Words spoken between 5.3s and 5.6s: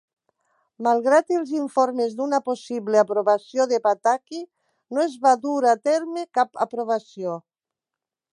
dur